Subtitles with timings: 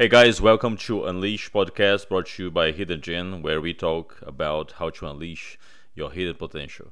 [0.00, 4.16] Hey guys, welcome to Unleash podcast brought to you by Hidden Gen, where we talk
[4.22, 5.58] about how to unleash
[5.94, 6.86] your hidden potential.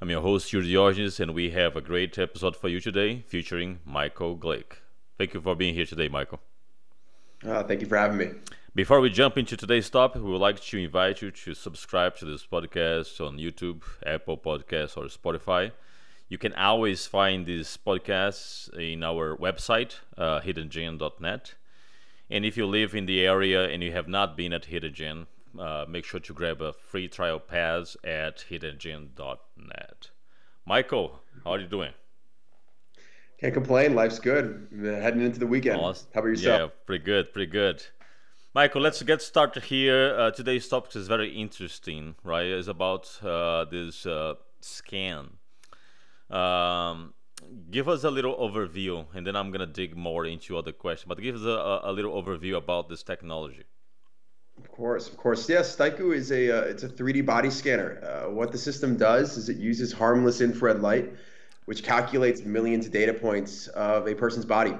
[0.00, 3.80] I'm your host, Yuri Diógenes, and we have a great episode for you today featuring
[3.84, 4.74] Michael Glick.
[5.18, 6.38] Thank you for being here today, Michael.
[7.44, 8.30] Uh, thank you for having me.
[8.72, 12.24] Before we jump into today's topic, we would like to invite you to subscribe to
[12.24, 15.72] this podcast on YouTube, Apple Podcasts, or Spotify.
[16.28, 21.54] You can always find these podcasts in our website, uh, hiddengen.net.
[22.30, 25.26] And if you live in the area and you have not been at Hidden
[25.58, 30.10] uh, make sure to grab a free trial pass at hiddengen.net.
[30.66, 31.92] Michael, how are you doing?
[33.40, 33.94] Can't complain.
[33.94, 34.68] Life's good.
[34.82, 35.80] Heading into the weekend.
[35.80, 36.08] Awesome.
[36.14, 36.70] How about yourself?
[36.72, 37.84] Yeah, pretty good, pretty good.
[38.54, 40.14] Michael, let's get started here.
[40.16, 42.46] Uh, today's topic is very interesting, right?
[42.46, 45.30] It's about uh, this uh, scan.
[46.30, 47.14] Um,
[47.70, 51.08] give us a little overview, and then I'm gonna dig more into other questions.
[51.08, 53.64] But give us a, a little overview about this technology.
[54.58, 55.48] Of course, of course.
[55.48, 58.00] Yes, Styku is a uh, it's a 3D body scanner.
[58.02, 61.12] Uh, what the system does is it uses harmless infrared light,
[61.64, 64.74] which calculates millions of data points of a person's body.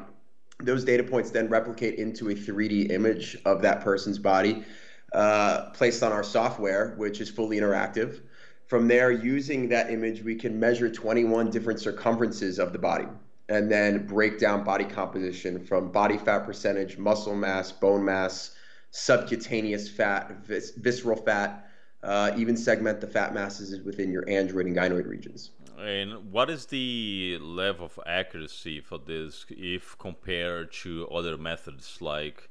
[0.61, 4.65] Those data points then replicate into a 3D image of that person's body,
[5.13, 8.21] uh, placed on our software, which is fully interactive.
[8.67, 13.07] From there, using that image, we can measure 21 different circumferences of the body
[13.49, 18.57] and then break down body composition from body fat percentage, muscle mass, bone mass,
[18.91, 21.69] subcutaneous fat, vis- visceral fat,
[22.03, 25.51] uh, even segment the fat masses within your android and gynoid regions.
[25.79, 32.49] And what is the level of accuracy for this if compared to other methods like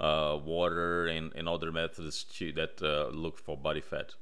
[0.00, 4.14] uh, water and, and other methods to, that uh, look for body fat?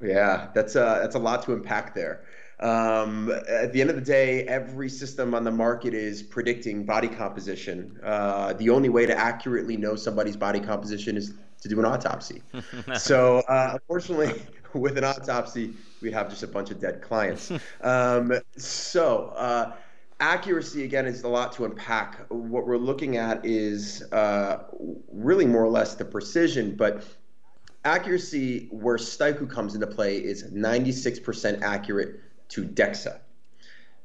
[0.00, 2.24] Yeah, that's a that's a lot to unpack there.
[2.58, 7.08] Um, at the end of the day, every system on the market is predicting body
[7.08, 7.98] composition.
[8.02, 12.42] Uh, the only way to accurately know somebody's body composition is to do an autopsy.
[12.96, 14.42] so, uh, unfortunately,
[14.72, 17.52] with an autopsy, we'd have just a bunch of dead clients.
[17.82, 19.74] Um, so, uh,
[20.20, 22.26] accuracy again is a lot to unpack.
[22.30, 24.64] What we're looking at is uh,
[25.12, 27.04] really more or less the precision, but
[27.86, 33.20] accuracy where Styku comes into play is 96% accurate to DEXA.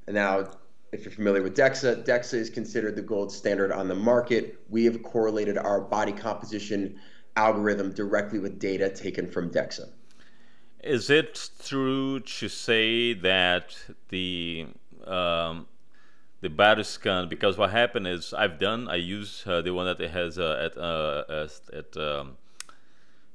[0.07, 0.51] Now,
[0.91, 4.59] if you're familiar with DEXA, DEXA is considered the gold standard on the market.
[4.69, 6.99] We have correlated our body composition
[7.35, 9.89] algorithm directly with data taken from DEXA.
[10.83, 13.77] Is it true to say that
[14.09, 14.67] the
[15.05, 15.67] um,
[16.41, 17.29] the body scan?
[17.29, 18.89] Because what happened is I've done.
[18.89, 22.37] I use uh, the one that it has uh, at uh, at um,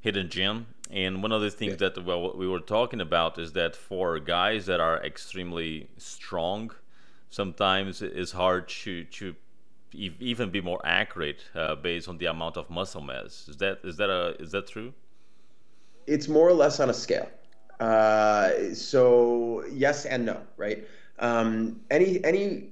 [0.06, 0.66] hidden gem.
[0.88, 1.88] And one of the things yeah.
[1.88, 6.70] that well we were talking about is that for guys that are extremely strong,
[7.28, 9.34] sometimes it's hard to to
[10.32, 13.48] even be more accurate uh, based on the amount of muscle mass.
[13.48, 14.92] Is that is that a is that true?
[16.06, 17.28] It's more or less on a scale.
[17.80, 20.86] Uh, so yes and no, right?
[21.18, 22.70] Um, any any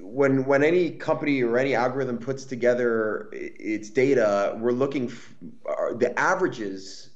[0.00, 5.34] when when any company or any algorithm puts together its data, we're looking f-
[5.94, 7.10] the averages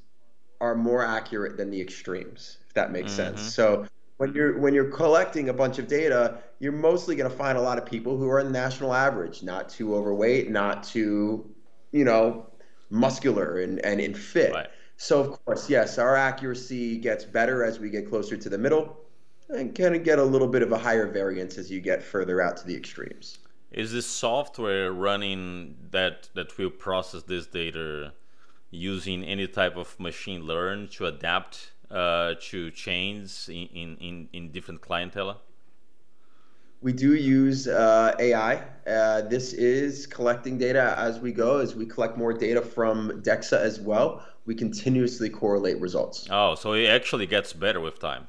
[0.60, 3.36] are more accurate than the extremes, if that makes mm-hmm.
[3.36, 3.54] sense.
[3.54, 3.86] So
[4.16, 7.60] when you're when you're collecting a bunch of data, you're mostly going to find a
[7.60, 11.50] lot of people who are in the national average, not too overweight, not too,
[11.92, 12.46] you know,
[12.90, 14.52] muscular and and in fit.
[14.52, 14.68] Right.
[14.96, 19.00] So of course, yes, our accuracy gets better as we get closer to the middle
[19.50, 22.40] and kind of get a little bit of a higher variance as you get further
[22.40, 23.38] out to the extremes.
[23.72, 28.12] Is this software running that that will process this data
[28.74, 34.80] using any type of machine learn to adapt uh, to chains in, in, in different
[34.80, 35.40] clientele?
[36.82, 38.62] We do use uh, AI.
[38.86, 41.58] Uh, this is collecting data as we go.
[41.58, 46.28] As we collect more data from DEXA as well, we continuously correlate results.
[46.30, 48.28] Oh, so it actually gets better with time.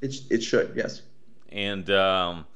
[0.00, 1.02] It, it should, yes.
[1.48, 2.46] And um,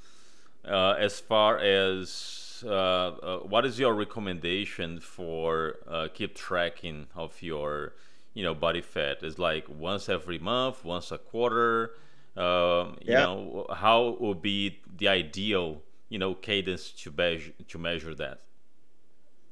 [0.65, 7.41] uh, as far as uh, uh, what is your recommendation for uh, keep tracking of
[7.43, 7.95] your
[8.35, 9.23] you know body fat?
[9.23, 11.95] Is like once every month, once a quarter.
[12.37, 13.21] Um, you yeah.
[13.21, 18.41] know how would be the ideal you know cadence to measure to measure that?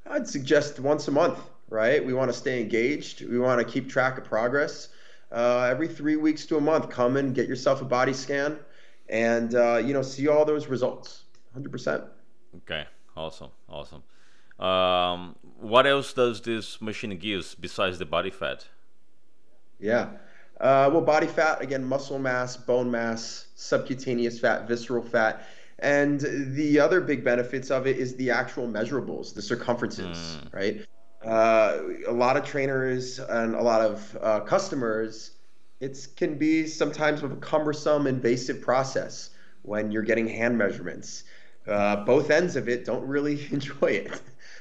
[0.09, 1.39] I'd suggest once a month.
[1.69, 2.05] Right?
[2.05, 3.29] We want to stay engaged.
[3.29, 4.91] We want to keep track of progress
[5.33, 6.89] uh, every three weeks to a month.
[6.89, 8.59] Come and get yourself a body scan,
[9.09, 11.25] and uh, you know see all those results.
[11.53, 12.05] Hundred percent.
[12.59, 12.87] Okay,
[13.17, 14.03] awesome, awesome.
[14.59, 18.67] Um, what else does this machine give besides the body fat?
[19.79, 20.11] Yeah.
[20.61, 25.47] Uh, well, body fat again, muscle mass, bone mass, subcutaneous fat, visceral fat.
[25.79, 26.21] And
[26.55, 30.55] the other big benefits of it is the actual measurables, the circumferences, mm.
[30.55, 30.87] right?
[31.23, 35.33] Uh, a lot of trainers and a lot of uh, customers,
[35.81, 39.31] it can be sometimes a cumbersome, invasive process
[39.63, 41.25] when you're getting hand measurements.
[41.67, 44.21] Uh, both ends of it don't really enjoy it.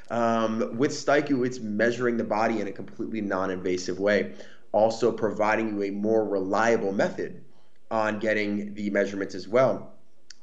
[0.10, 4.34] Um, with Styku, it's measuring the body in a completely non-invasive way,
[4.72, 7.44] also providing you a more reliable method
[7.92, 9.94] on getting the measurements as well.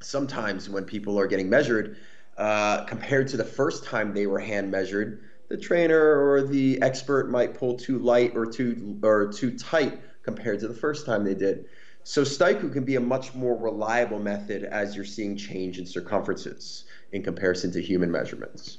[0.00, 1.96] Sometimes when people are getting measured,
[2.38, 7.30] uh, compared to the first time they were hand measured, the trainer or the expert
[7.30, 11.34] might pull too light or too or too tight compared to the first time they
[11.34, 11.66] did.
[12.04, 16.84] So Styku can be a much more reliable method as you're seeing change in circumferences
[17.12, 18.78] in comparison to human measurements.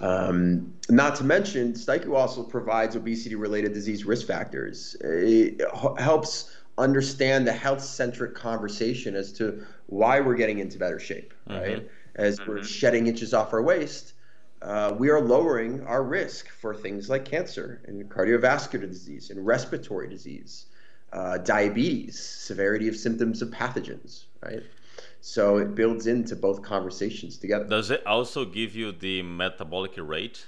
[0.00, 4.96] Um, not to mention, Styku also provides obesity-related disease risk factors.
[5.00, 5.60] It
[5.98, 11.60] helps understand the health-centric conversation as to why we're getting into better shape, mm-hmm.
[11.60, 11.88] right?
[12.14, 12.50] As mm-hmm.
[12.50, 14.14] we're shedding inches off our waist,
[14.62, 20.08] uh, we are lowering our risk for things like cancer and cardiovascular disease and respiratory
[20.08, 20.66] disease
[21.12, 24.62] uh, diabetes, severity of symptoms of pathogens, right?
[25.20, 27.64] So it builds into both conversations together.
[27.64, 30.46] Does it also give you the metabolic rate?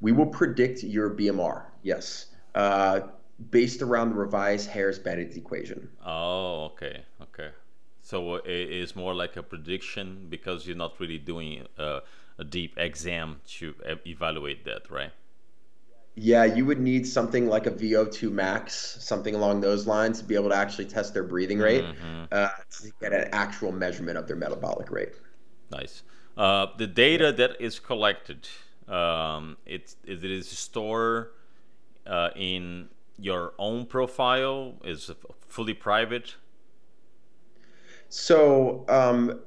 [0.00, 3.00] We will predict your BMR, yes, uh,
[3.50, 5.88] based around the revised Harris-Benedict equation.
[6.04, 7.50] Oh, okay, okay.
[8.00, 12.00] So it is more like a prediction because you're not really doing a,
[12.38, 13.74] a deep exam to
[14.06, 15.12] evaluate that, right?
[16.20, 20.34] Yeah, you would need something like a VO2 max, something along those lines, to be
[20.34, 22.24] able to actually test their breathing rate mm-hmm.
[22.32, 25.12] uh, to get an actual measurement of their metabolic rate.
[25.70, 26.02] Nice.
[26.36, 28.48] Uh, the data that is collected,
[28.88, 31.28] um, it, it is stored
[32.04, 35.12] uh, in your own profile, is
[35.46, 36.34] fully private.
[38.08, 39.40] So, um,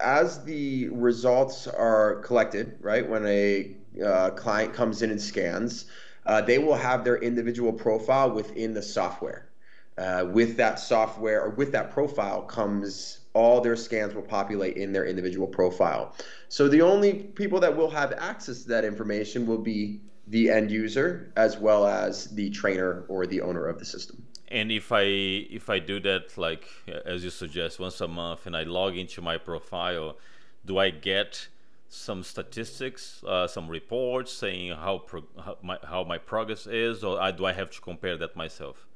[0.00, 3.74] as the results are collected, right, when a
[4.04, 5.86] uh, client comes in and scans,
[6.26, 9.48] uh, they will have their individual profile within the software.
[9.96, 14.92] Uh, with that software or with that profile comes all their scans will populate in
[14.92, 16.14] their individual profile.
[16.48, 20.70] So the only people that will have access to that information will be the end
[20.70, 24.24] user as well as the trainer or the owner of the system.
[24.48, 26.66] And if I if I do that like
[27.04, 30.16] as you suggest once a month and I log into my profile,
[30.64, 31.48] do I get
[31.94, 37.32] some statistics, uh, some reports saying how, pro- how, my, how my progress is, or
[37.32, 38.86] do I have to compare that myself?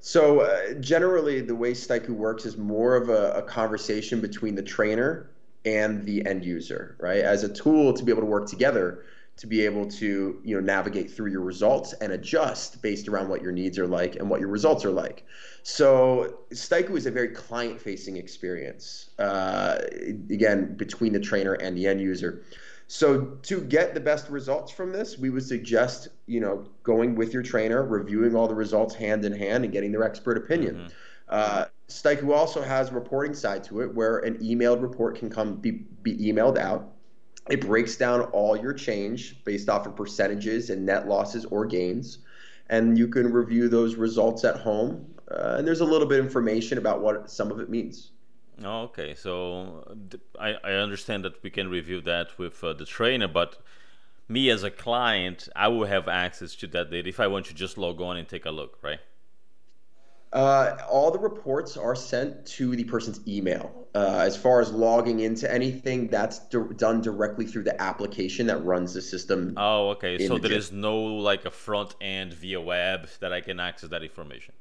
[0.00, 4.62] So uh, generally, the way Styku works is more of a, a, conversation between the
[4.62, 5.30] trainer
[5.64, 7.20] and the end user, right?
[7.20, 9.04] As a tool to be able to work together
[9.36, 13.42] to be able to you know navigate through your results and adjust based around what
[13.42, 15.24] your needs are like and what your results are like.
[15.62, 19.10] So Styku is a very client-facing experience.
[19.18, 19.78] Uh,
[20.30, 22.44] again, between the trainer and the end user.
[22.88, 27.34] So to get the best results from this, we would suggest you know going with
[27.34, 30.76] your trainer, reviewing all the results hand in hand, and getting their expert opinion.
[30.76, 30.88] Mm-hmm.
[31.28, 35.56] Uh, Styku also has a reporting side to it, where an emailed report can come
[35.56, 35.72] be,
[36.02, 36.95] be emailed out
[37.48, 42.18] it breaks down all your change based off of percentages and net losses or gains.
[42.68, 45.14] And you can review those results at home.
[45.30, 48.10] Uh, and there's a little bit of information about what some of it means.
[48.64, 49.84] Oh, okay, so
[50.40, 53.58] I, I understand that we can review that with uh, the trainer, but
[54.28, 57.54] me as a client, I will have access to that data if I want to
[57.54, 59.00] just log on and take a look, right?
[60.32, 63.86] Uh, all the reports are sent to the person's email.
[63.94, 66.40] Uh, as far as logging into anything, that's
[66.76, 69.54] done directly through the application that runs the system.
[69.56, 70.26] Oh, okay.
[70.26, 73.88] So the there is no like a front end via web that I can access
[73.90, 74.52] that information.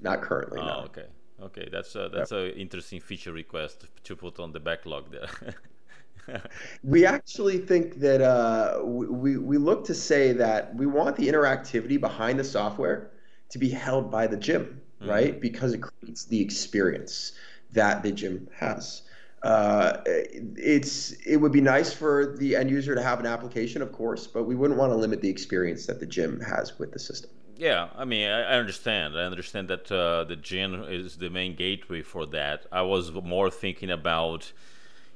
[0.00, 0.60] Not currently.
[0.60, 0.74] Oh, no.
[0.86, 1.06] okay.
[1.42, 2.54] Okay, that's a, that's yep.
[2.56, 6.40] interesting feature request to put on the backlog there.
[6.84, 12.00] we actually think that uh, we, we look to say that we want the interactivity
[12.00, 13.10] behind the software
[13.52, 15.10] to be held by the gym, mm-hmm.
[15.10, 15.40] right?
[15.40, 17.32] Because it creates the experience
[17.72, 19.02] that the gym has.
[19.42, 23.92] Uh, it's it would be nice for the end user to have an application, of
[23.92, 26.98] course, but we wouldn't want to limit the experience that the gym has with the
[26.98, 27.30] system.
[27.56, 29.18] Yeah, I mean, I, understand.
[29.18, 32.66] I understand that uh, the gym is the main gateway for that.
[32.72, 34.52] I was more thinking about,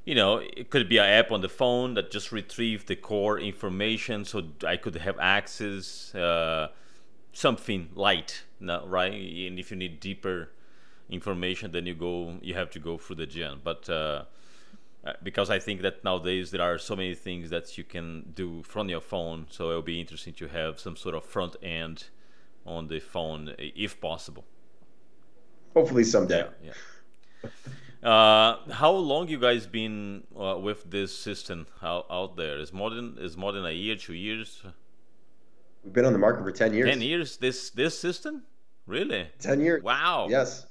[0.05, 3.39] you know, it could be an app on the phone that just retrieve the core
[3.39, 6.15] information, so I could have access.
[6.15, 6.69] Uh,
[7.37, 9.13] something light, now, right?
[9.13, 10.49] And if you need deeper
[11.11, 13.61] information, then you go, you have to go through the gym.
[13.63, 14.25] But uh,
[15.05, 18.63] uh, because I think that nowadays there are so many things that you can do
[18.63, 22.05] from your phone, so it'll be interesting to have some sort of front end
[22.65, 24.45] on the phone if possible.
[25.75, 26.47] Hopefully someday.
[26.65, 27.51] Yeah.
[28.03, 32.59] Uh, how long you guys been uh, with this system out, out there?
[32.59, 34.63] Is more than is more than a year, two years?
[35.87, 36.91] We've been on the market for ten years.
[36.91, 37.37] Ten years.
[37.37, 38.43] This this system,
[38.87, 39.29] really?
[39.39, 39.85] Ten years.
[39.85, 40.27] Wow.
[40.29, 40.67] Yes.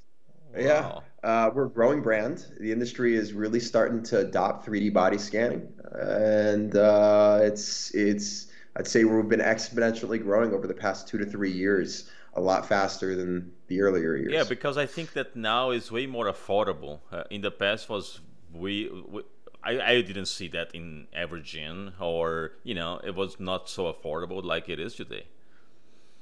[0.54, 0.62] Wow.
[0.62, 1.00] Yeah.
[1.24, 2.44] Uh, we're a growing brand.
[2.60, 8.86] The industry is really starting to adopt 3D body scanning, and uh, it's it's I'd
[8.86, 13.16] say we've been exponentially growing over the past two to three years, a lot faster
[13.16, 14.32] than the earlier years.
[14.34, 17.00] Yeah, because I think that now is way more affordable.
[17.10, 18.20] Uh, in the past was
[18.52, 19.22] we, we
[19.66, 23.92] I, I didn't see that in every Evergen or you know it was not so
[23.92, 25.26] affordable like it is today.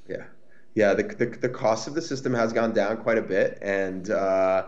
[0.08, 0.24] Yeah,
[0.74, 0.94] yeah.
[0.94, 4.66] The the, the cost of the system has gone down quite a bit, and uh,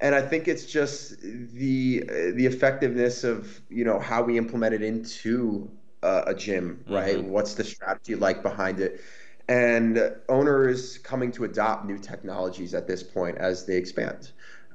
[0.00, 2.00] and I think it's just the
[2.34, 5.70] the effectiveness of you know how we implement it into
[6.02, 7.18] uh, a gym, right?
[7.18, 7.30] Mm-hmm.
[7.30, 9.00] What's the strategy like behind it?
[9.48, 14.30] And owners coming to adopt new technologies at this point as they expand.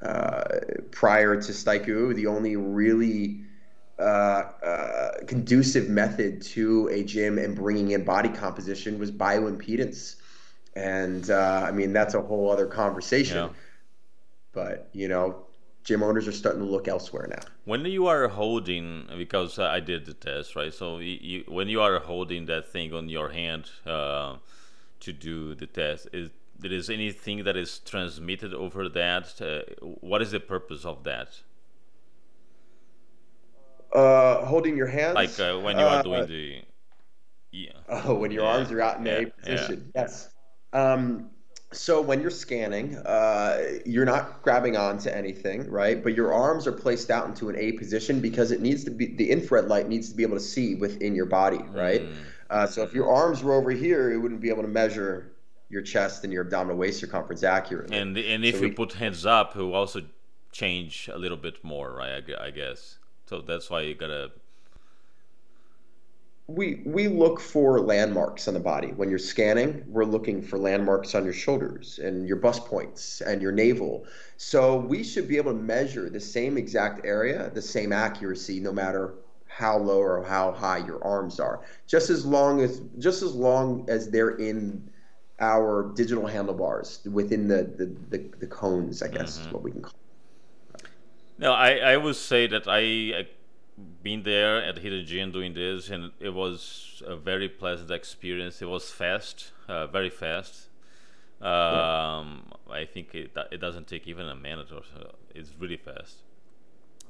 [0.06, 0.44] Uh,
[0.92, 3.42] prior to Styku, the only really
[3.98, 10.18] uh, uh, conducive method to a gym and bringing in body composition was bioimpedance.
[10.76, 13.38] And uh, I mean, that's a whole other conversation.
[13.38, 13.50] Yeah.
[14.52, 15.48] But, you know,
[15.84, 17.44] gym owners are starting to look elsewhere now.
[17.64, 20.74] When you are holding, because I did the test, right?
[20.74, 24.36] So you, when you are holding that thing on your hand uh,
[25.00, 29.42] to do the test, is there is anything that is transmitted over that?
[29.42, 31.30] Uh, what is the purpose of that?
[33.94, 36.62] Uh, holding your hands, like uh, when you are doing uh, the,
[37.52, 37.70] yeah.
[37.90, 38.50] Oh, when your yeah.
[38.50, 39.20] arms are out in yeah.
[39.20, 39.92] a position.
[39.96, 40.02] Yeah.
[40.02, 40.30] Yes.
[40.74, 41.30] Um,
[41.72, 46.02] so when you're scanning, uh, you're not grabbing onto anything, right?
[46.02, 49.08] But your arms are placed out into an A position because it needs to be
[49.16, 52.02] the infrared light needs to be able to see within your body, right?
[52.02, 52.16] Mm.
[52.50, 55.35] Uh, so if your arms were over here, it wouldn't be able to measure
[55.70, 57.98] your chest and your abdominal waist circumference accurately.
[57.98, 60.02] And and if so you we, put hands up, it will also
[60.52, 62.24] change a little bit more, right?
[62.40, 63.00] I, I guess.
[63.28, 64.32] So that's why you gotta
[66.48, 71.16] we we look for landmarks on the body when you're scanning we're looking for landmarks
[71.16, 74.06] on your shoulders and your bust points and your navel
[74.38, 78.72] so we should be able to measure the same exact area the same accuracy no
[78.72, 79.16] matter
[79.48, 83.84] how low or how high your arms are just as long as just as long
[83.90, 84.88] as they're in
[85.40, 89.48] our digital handlebars within the the, the, the cones i guess mm-hmm.
[89.48, 89.94] is what we can call
[90.76, 90.84] it.
[91.38, 92.80] no i i would say that i,
[93.20, 93.28] I
[94.02, 98.62] been there at Hidden Gym doing this, and it was a very pleasant experience.
[98.62, 100.70] It was fast, uh, very fast.
[101.42, 102.74] Um, yeah.
[102.74, 105.16] I think it, it doesn't take even a minute or so.
[105.34, 106.18] It's really fast,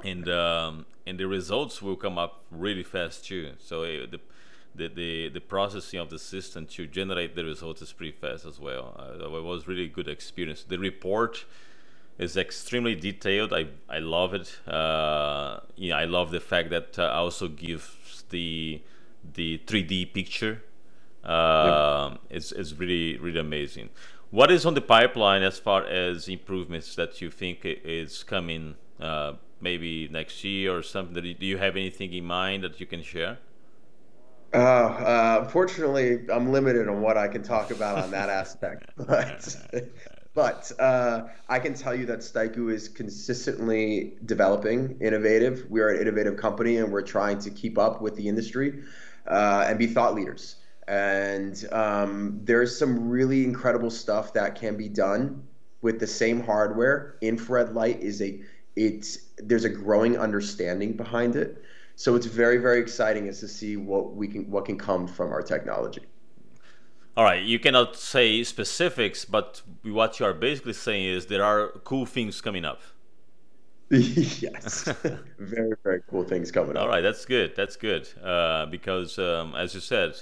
[0.04, 3.54] and um, and the results will come up really fast too.
[3.60, 4.20] So it, the,
[4.76, 8.60] the the the processing of the system to generate the results is pretty fast as
[8.60, 8.96] well.
[8.98, 10.64] Uh, it was really good experience.
[10.64, 11.46] The report
[12.18, 13.54] is extremely detailed.
[13.54, 14.60] I, I love it.
[14.68, 18.82] Uh, yeah, I love the fact that uh, also gives the
[19.34, 20.64] the 3D picture.
[21.24, 23.90] Uh, it's, it's really really amazing.
[24.32, 28.76] What is on the pipeline as far as improvements that you think is coming?
[29.00, 31.14] Uh, maybe next year or something.
[31.14, 33.40] Do you have anything in mind that you can share?
[34.54, 38.92] Uh, uh, unfortunately, I'm limited on what I can talk about on that aspect.
[38.98, 39.56] But
[40.34, 45.66] but uh, I can tell you that Styku is consistently developing, innovative.
[45.70, 48.84] We are an innovative company, and we're trying to keep up with the industry
[49.28, 50.58] uh, and be thought leaders.
[50.88, 55.48] And um, there's some really incredible stuff that can be done
[55.82, 57.18] with the same hardware.
[57.22, 58.42] Infrared light is a
[58.76, 61.64] it's there's a growing understanding behind it.
[61.96, 65.32] So it's very very exciting as to see what we can what can come from
[65.32, 66.02] our technology.
[67.18, 71.70] All right, you cannot say specifics, but what you are basically saying is there are
[71.86, 72.82] cool things coming up.
[73.90, 74.84] yes,
[75.40, 76.84] very very cool things coming up.
[76.84, 77.56] All right, that's good.
[77.56, 80.16] That's good uh, because, um, as you said,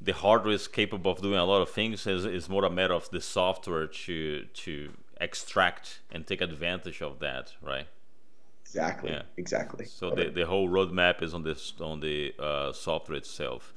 [0.00, 2.06] the hardware is capable of doing a lot of things.
[2.06, 7.18] Is is more a matter of the software to to extract and take advantage of
[7.18, 7.88] that, right?
[8.74, 9.10] Exactly.
[9.10, 9.22] Yeah.
[9.36, 9.84] Exactly.
[9.84, 13.74] So the, the whole roadmap is on this on the uh, software itself.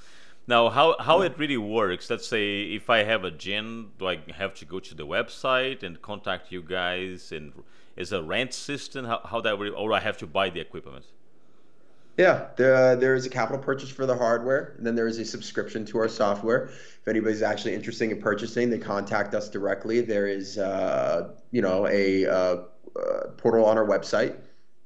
[0.48, 4.20] Now, how, how it really works, let's say if I have a gym, do I
[4.38, 7.32] have to go to the website and contact you guys?
[7.32, 7.52] And
[7.98, 9.06] is a rent system?
[9.06, 11.06] How, how that, or I have to buy the equipment?
[12.18, 15.25] Yeah, there, there is a capital purchase for the hardware, and then there is a
[15.25, 16.68] subscription to our software.
[16.68, 20.00] If anybody's actually interested in purchasing, they contact us directly.
[20.00, 22.36] There is, uh, you know, a uh,
[22.96, 24.38] uh, portal on our website.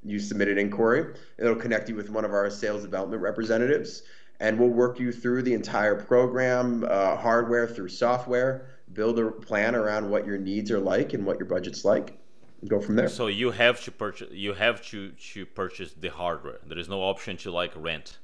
[0.02, 1.14] You submit an inquiry.
[1.38, 4.02] It'll connect you with one of our sales development representatives
[4.40, 9.74] and we'll work you through the entire program, uh, hardware through software, build a plan
[9.74, 12.18] around what your needs are like and what your budget's like.
[12.66, 13.08] go from there.
[13.08, 16.58] So you have to purchase you have to to purchase the hardware.
[16.66, 18.18] There is no option to like rent.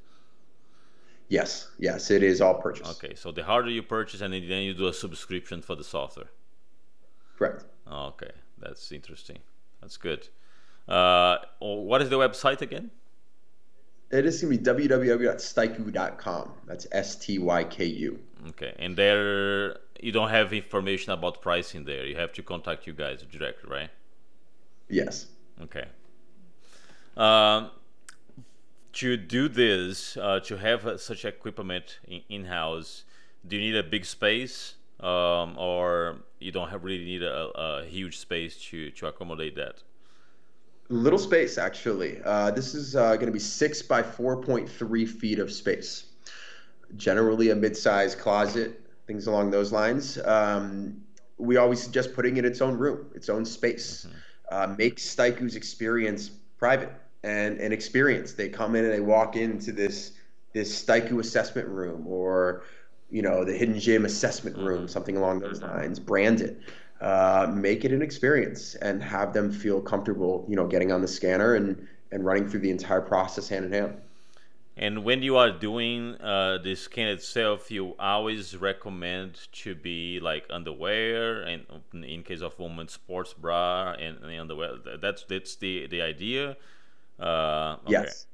[1.29, 2.89] Yes, yes, it is all purchase.
[2.97, 6.31] Okay, so the hardware you purchase and then you do a subscription for the software.
[7.37, 7.65] Correct.
[7.91, 9.39] Okay, that's interesting.
[9.81, 10.29] That's good.
[10.89, 12.91] Uh, what is the website again?
[14.11, 16.53] It is going to be www.styku.com.
[16.67, 18.21] That's S T Y K U.
[18.51, 22.07] Okay, and there you don't have information about pricing there.
[22.07, 23.91] You have to contact you guys directly, right?
[24.89, 25.27] Yes.
[25.61, 25.87] Okay.
[27.17, 27.71] Um,
[28.93, 33.05] to do this, uh, to have uh, such equipment in house,
[33.47, 37.85] do you need a big space, um, or you don't have really need a, a
[37.87, 39.83] huge space to to accommodate that?
[40.89, 42.21] Little space, actually.
[42.25, 46.05] Uh, this is uh, going to be six by 4.3 feet of space.
[46.97, 50.19] Generally, a mid-sized closet, things along those lines.
[50.25, 51.03] Um,
[51.39, 54.07] we always suggest putting it in its own room, its own space.
[54.07, 54.17] Mm-hmm.
[54.49, 56.93] Uh, make Styku's experience private
[57.25, 58.33] and an experience.
[58.33, 60.13] They come in and they walk into this
[60.53, 62.63] this Styku assessment room or
[63.11, 64.87] you know the hidden gym assessment room, mm-hmm.
[64.87, 65.99] something along those lines.
[65.99, 66.61] Brand it
[67.01, 71.09] uh, make it an experience and have them feel comfortable, you know, getting on the
[71.09, 73.97] scanner and and running through the entire process hand in hand.
[74.79, 80.45] And when you are doing uh, the scan itself, you always recommend to be like
[80.51, 84.73] underwear, and in case of women, sports bra and, and underwear.
[85.01, 86.57] That's that's the the idea.
[87.19, 87.93] Uh, okay.
[87.93, 88.27] Yes.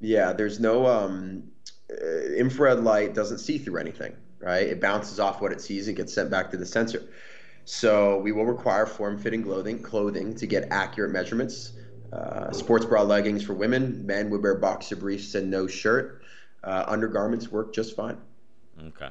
[0.00, 1.44] Yeah, there's no um,
[1.90, 4.66] uh, infrared light doesn't see through anything, right?
[4.66, 7.08] It bounces off what it sees and gets sent back to the sensor.
[7.64, 11.72] So we will require form-fitting clothing, clothing to get accurate measurements.
[12.12, 14.04] Uh, sports bra leggings for women.
[14.04, 16.22] Men would wear boxer briefs and no shirt.
[16.62, 18.18] Uh, undergarments work just fine.
[18.88, 19.08] Okay.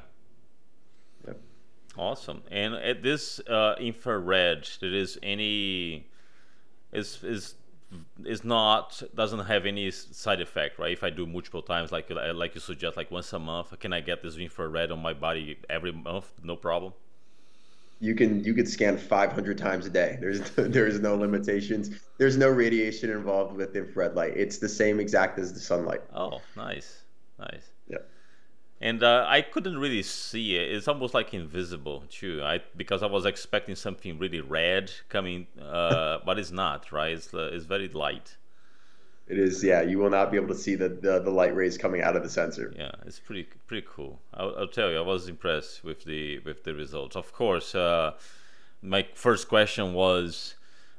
[1.26, 1.40] Yep.
[1.96, 2.42] Awesome.
[2.50, 6.06] And at this uh, infrared, there is any
[6.92, 7.54] is is
[8.24, 10.92] is not doesn't have any side effect, right?
[10.92, 14.00] If I do multiple times, like like you suggest, like once a month, can I
[14.00, 16.32] get this infrared on my body every month?
[16.42, 16.92] No problem
[18.02, 20.18] you can you could scan 500 times a day.
[20.20, 21.90] There's there's no limitations.
[22.18, 24.36] There's no radiation involved with infrared light.
[24.36, 26.02] It's the same exact as the sunlight.
[26.12, 27.04] Oh, nice,
[27.38, 27.70] nice.
[27.88, 27.98] Yeah.
[28.80, 30.72] And uh, I couldn't really see it.
[30.72, 32.42] It's almost like invisible too.
[32.42, 36.90] I because I was expecting something really red coming, uh, but it's not.
[36.90, 37.12] Right?
[37.12, 38.36] It's uh, it's very light.
[39.32, 39.80] It is, yeah.
[39.80, 42.22] You will not be able to see the, the, the light rays coming out of
[42.22, 42.70] the sensor.
[42.76, 44.20] Yeah, it's pretty pretty cool.
[44.34, 47.16] I'll, I'll tell you, I was impressed with the with the results.
[47.16, 48.12] Of course, uh,
[48.82, 50.56] my first question was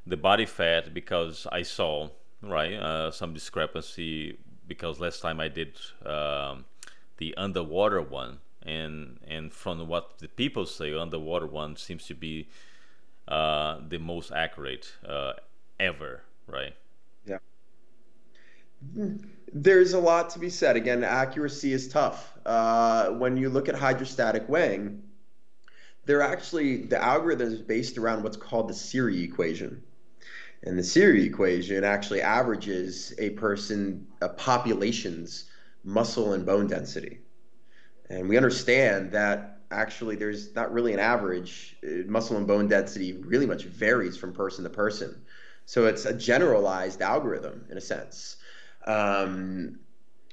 [0.07, 2.09] the body fat because I saw
[2.41, 6.65] right uh, some discrepancy because last time I did um,
[7.17, 12.47] the underwater one, and and from what the people say, underwater one seems to be
[13.27, 15.33] uh, the most accurate uh,
[15.79, 16.73] ever, right?
[19.53, 20.75] There's a lot to be said.
[20.75, 22.37] Again, accuracy is tough.
[22.45, 25.03] Uh, when you look at hydrostatic weighing,
[26.05, 29.83] they're actually the algorithm is based around what's called the Siri equation.
[30.63, 35.45] And the Siri equation actually averages a person, a population's
[35.83, 37.19] muscle and bone density.
[38.09, 41.75] And we understand that actually there's not really an average.
[41.83, 45.21] Uh, muscle and bone density really much varies from person to person.
[45.65, 48.37] So it's a generalized algorithm in a sense.
[48.87, 49.79] Um,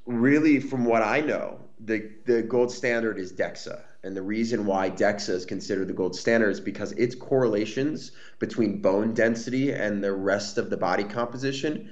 [0.06, 3.82] really, from what I know, the, the gold standard is DEXA.
[4.02, 8.80] And the reason why DEXA is considered the gold standard is because its correlations between
[8.80, 11.90] bone density and the rest of the body composition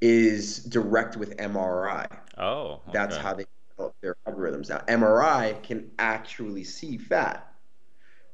[0.00, 2.06] is direct with MRI.
[2.38, 2.90] Oh, okay.
[2.92, 4.70] that's how they develop their algorithms.
[4.70, 7.46] Now, MRI can actually see fat.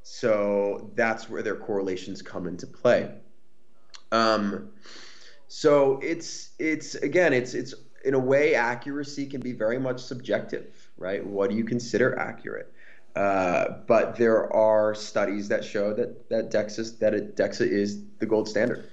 [0.03, 3.11] So that's where their correlations come into play.
[4.13, 4.69] Um,
[5.47, 10.89] so it's it's again it's it's in a way accuracy can be very much subjective,
[10.97, 11.25] right?
[11.25, 12.71] What do you consider accurate?
[13.15, 18.25] Uh, but there are studies that show that that DEXA that it, DEXA is the
[18.25, 18.89] gold standard.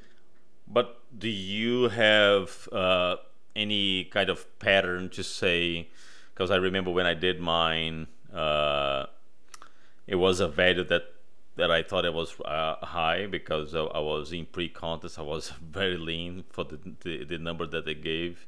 [0.66, 3.16] But do you have uh,
[3.54, 5.88] any kind of pattern to say?
[6.32, 9.06] Because I remember when I did mine, uh,
[10.06, 11.02] it was a value that
[11.56, 15.18] that I thought it was uh, high because I was in pre-contest.
[15.18, 18.46] I was very lean for the, the, the number that they gave,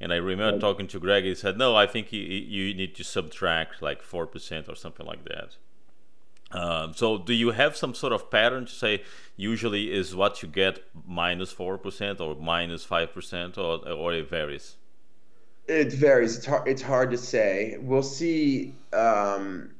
[0.00, 1.24] and I remember talking to Greg.
[1.24, 5.06] He said, "No, I think you, you need to subtract like four percent or something
[5.06, 5.56] like that."
[6.52, 9.02] Um, so, do you have some sort of pattern to say
[9.36, 14.30] usually is what you get minus four percent or minus five percent, or or it
[14.30, 14.76] varies?
[15.66, 16.36] It varies.
[16.36, 16.68] It's hard.
[16.68, 17.76] It's hard to say.
[17.80, 18.74] We'll see.
[18.92, 19.70] Um,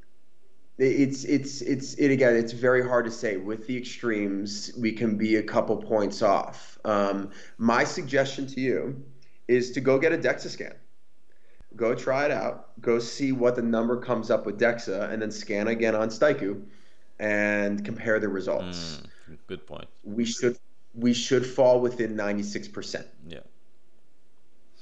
[0.79, 2.37] it's it's it's it again.
[2.37, 3.37] It's very hard to say.
[3.37, 6.79] With the extremes, we can be a couple points off.
[6.85, 9.03] Um, my suggestion to you
[9.49, 10.75] is to go get a DEXA scan.
[11.77, 12.81] Go try it out.
[12.81, 16.63] Go see what the number comes up with DEXA, and then scan again on Styku,
[17.19, 19.03] and compare the results.
[19.31, 19.89] Mm, good point.
[20.05, 20.59] We should
[20.95, 23.07] we should fall within ninety six percent.
[23.27, 23.41] Yeah.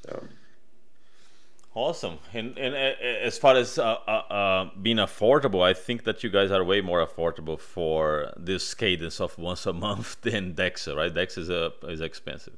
[0.04, 0.24] So.
[1.76, 2.18] Awesome.
[2.32, 6.52] And and as far as uh, uh, uh, being affordable, I think that you guys
[6.52, 11.12] are way more affordable for this cadence of once a month than Dexa, right?
[11.12, 12.56] Dexa is a, is expensive.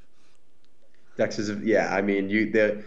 [1.18, 1.94] Dexa is yeah.
[1.94, 2.84] I mean, you the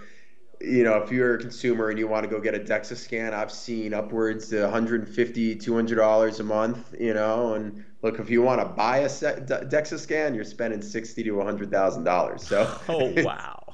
[0.62, 3.34] you know if you're a consumer and you want to go get a DEXA scan,
[3.34, 6.94] I've seen upwards to $150, 200 dollars a month.
[7.00, 11.24] You know, and look if you want to buy a DEXA scan, you're spending sixty
[11.24, 12.48] to 100 thousand dollars.
[12.48, 13.74] So oh wow.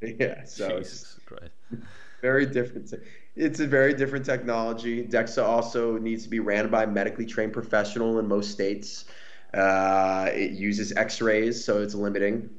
[0.00, 0.44] yeah.
[0.46, 0.78] So.
[0.78, 1.13] Jesus
[2.20, 2.92] very different.
[3.36, 5.04] It's a very different technology.
[5.06, 9.06] DEXA also needs to be ran by a medically trained professional in most states.
[9.52, 12.50] Uh, it uses X-rays, so it's limiting.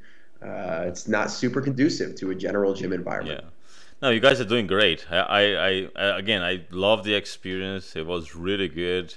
[0.41, 3.41] Uh, it's not super conducive to a general gym environment.
[3.43, 3.49] Yeah.
[4.01, 5.05] No, you guys are doing great.
[5.09, 7.95] I, I, I again, I love the experience.
[7.95, 9.15] It was really good.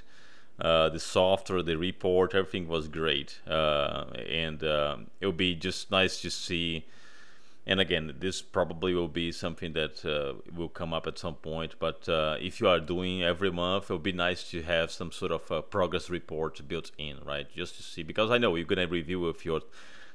[0.60, 3.40] Uh, the software, the report, everything was great.
[3.46, 6.86] Uh, and uh, it would be just nice to see
[7.68, 11.74] and again, this probably will be something that uh, will come up at some point.
[11.78, 15.12] But uh, if you are doing every month, it would be nice to have some
[15.12, 17.46] sort of a progress report built in, right?
[17.54, 19.60] Just to see, because I know you're gonna review with your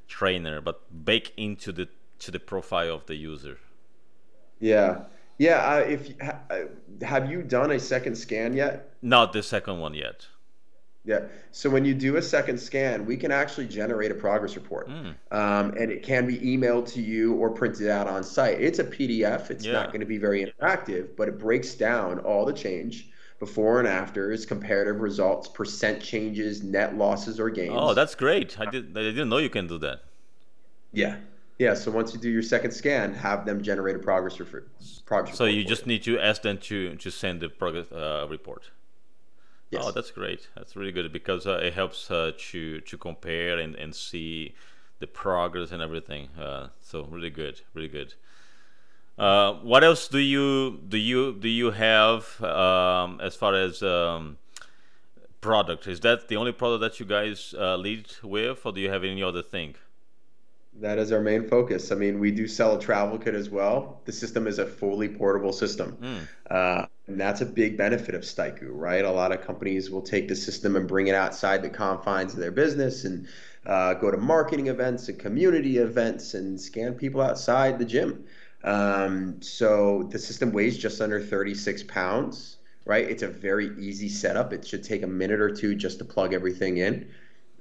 [0.07, 1.87] trainer, but bake into the
[2.19, 3.59] to the profile of the user.
[4.59, 5.03] Yeah,
[5.37, 5.57] yeah.
[5.57, 6.09] Uh, if
[7.03, 8.95] have you done a second scan yet?
[9.03, 10.25] Not the second one yet.
[11.05, 11.25] Yeah.
[11.51, 15.13] So when you do a second scan, we can actually generate a progress report, mm.
[15.31, 18.61] um, and it can be emailed to you or printed out on site.
[18.61, 19.51] It's a PDF.
[19.51, 19.73] It's yeah.
[19.73, 23.87] not going to be very interactive, but it breaks down all the change before and
[23.87, 27.75] afters, comparative results, percent changes, net losses or gains.
[27.75, 28.57] Oh, that's great!
[28.57, 28.97] I did.
[28.97, 30.03] I didn't know you can do that.
[30.93, 31.17] Yeah.
[31.59, 34.65] Yeah, so once you do your second scan, have them generate a progress, refer-
[35.05, 38.71] progress So you just need to ask them to to send the progress uh, report.
[39.73, 39.83] Yes.
[39.85, 40.47] Oh, that's great.
[40.55, 44.53] That's really good because uh, it helps uh, to to compare and, and see
[44.99, 46.29] the progress and everything.
[46.39, 48.13] Uh, so really good, really good.
[49.17, 54.37] Uh, what else do you do you do you have um, as far as um,
[55.41, 55.87] product?
[55.87, 59.03] Is that the only product that you guys uh, lead with, or do you have
[59.03, 59.75] any other thing?
[60.79, 61.91] That is our main focus.
[61.91, 64.01] I mean, we do sell a travel kit as well.
[64.05, 65.97] The system is a fully portable system.
[66.01, 66.27] Mm.
[66.49, 69.05] Uh, and that's a big benefit of Styku, right?
[69.05, 72.39] A lot of companies will take the system and bring it outside the confines of
[72.39, 73.27] their business and
[73.65, 78.25] uh, go to marketing events and community events and scan people outside the gym.
[78.63, 83.09] Um, so the system weighs just under 36 pounds, right?
[83.09, 84.53] It's a very easy setup.
[84.53, 87.09] It should take a minute or two just to plug everything in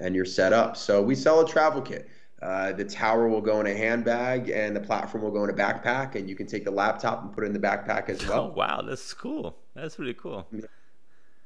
[0.01, 0.77] and you're set up.
[0.77, 2.09] So we sell a travel kit.
[2.43, 5.53] Uh, the tower will go in a handbag and the platform will go in a
[5.53, 8.53] backpack, and you can take the laptop and put it in the backpack as well.
[8.53, 9.57] Oh, wow, that's cool.
[9.75, 10.49] That's really cool.
[10.51, 10.63] Yeah.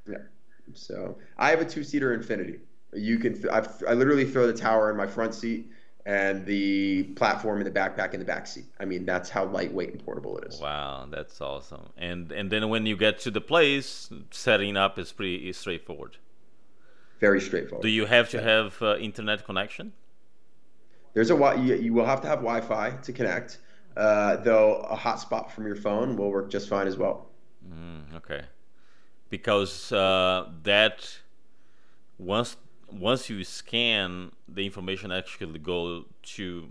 [0.09, 0.17] yeah.
[0.73, 2.61] So I have a two-seater Infiniti.
[2.95, 3.47] You can, th-
[3.87, 5.71] i literally throw the tower in my front seat
[6.07, 8.65] and the platform in the backpack in the back seat.
[8.81, 10.61] I mean, that's how lightweight and portable it is.
[10.61, 11.91] Wow, that's awesome.
[11.99, 16.17] And and then when you get to the place, setting up is pretty straightforward.
[17.21, 17.83] Very straightforward.
[17.83, 19.93] Do you have to have uh, internet connection?
[21.17, 23.57] There's a you, you will have to have Wi-Fi to connect,
[23.97, 27.31] uh, though a hotspot from your phone will work just fine as well.
[27.67, 28.43] Mm, okay,
[29.31, 31.21] because uh, that
[32.19, 32.59] once
[32.93, 36.69] once you scan the information actually go to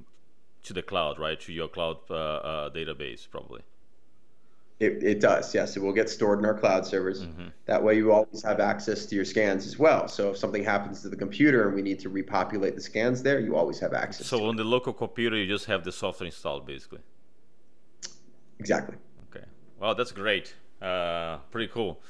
[0.62, 1.40] to the cloud, right?
[1.40, 3.64] To your cloud uh, uh database, probably.
[4.78, 5.78] It, it does, yes.
[5.78, 7.24] It will get stored in our cloud servers.
[7.24, 7.48] Mm-hmm.
[7.66, 10.10] That way, you always have access to your scans as well.
[10.10, 13.40] So if something happens to the computer and we need to repopulate the scans there,
[13.40, 14.28] you always have access.
[14.28, 17.00] So on the local computer, you just have the software installed, basically.
[18.60, 18.98] Exactly.
[19.30, 19.46] Okay.
[19.80, 20.54] Well, that's great.
[20.82, 22.02] Uh, pretty cool.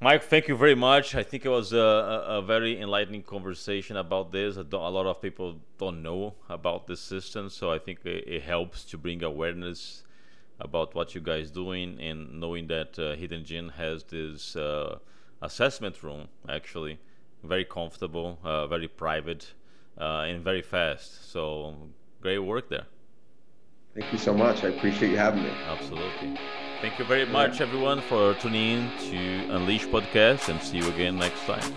[0.00, 1.14] Mike, thank you very much.
[1.14, 4.56] I think it was a, a, a very enlightening conversation about this.
[4.56, 8.84] A lot of people don't know about this system, so I think it, it helps
[8.84, 10.02] to bring awareness
[10.60, 14.98] about what you guys doing and knowing that uh, Hidden Gym has this uh,
[15.42, 16.98] assessment room actually
[17.42, 19.52] very comfortable, uh, very private,
[19.98, 21.30] uh, and very fast.
[21.30, 21.74] So
[22.20, 22.86] great work there.
[23.94, 24.64] Thank you so much.
[24.64, 25.50] I appreciate you having me.
[25.68, 26.36] Absolutely.
[26.82, 31.16] Thank you very much, everyone, for tuning in to Unleash Podcast, and see you again
[31.16, 31.72] next time.